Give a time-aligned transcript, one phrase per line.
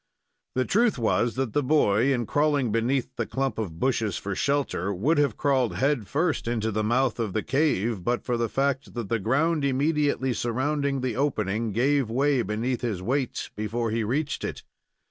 [0.55, 4.91] The truth was that the boy, in crawling beneath the clump of bushes for shelter,
[4.91, 8.95] would have crawled head first into the mouth of the cave, but for the fact
[8.95, 14.43] that the ground immediately surrounding the opening gave way beneath his weight before he reached
[14.43, 14.63] it.